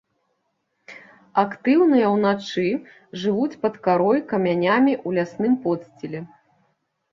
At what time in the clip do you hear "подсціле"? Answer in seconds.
5.69-6.27